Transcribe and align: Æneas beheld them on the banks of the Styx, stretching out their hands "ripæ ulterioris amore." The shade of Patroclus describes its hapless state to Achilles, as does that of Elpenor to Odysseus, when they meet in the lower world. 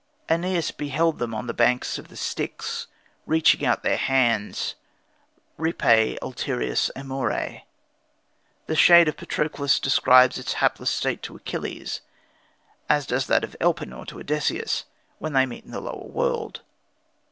Æneas 0.27 0.75
beheld 0.75 1.19
them 1.19 1.35
on 1.35 1.45
the 1.45 1.53
banks 1.53 1.99
of 1.99 2.07
the 2.07 2.17
Styx, 2.17 2.87
stretching 3.23 3.63
out 3.63 3.83
their 3.83 3.97
hands 3.97 4.73
"ripæ 5.59 6.17
ulterioris 6.23 6.89
amore." 6.95 7.61
The 8.65 8.75
shade 8.75 9.07
of 9.07 9.15
Patroclus 9.15 9.79
describes 9.79 10.39
its 10.39 10.53
hapless 10.53 10.89
state 10.89 11.21
to 11.21 11.35
Achilles, 11.35 12.01
as 12.89 13.05
does 13.05 13.27
that 13.27 13.43
of 13.43 13.55
Elpenor 13.61 14.05
to 14.07 14.19
Odysseus, 14.19 14.85
when 15.19 15.33
they 15.33 15.45
meet 15.45 15.65
in 15.65 15.71
the 15.71 15.79
lower 15.81 16.07
world. 16.07 16.61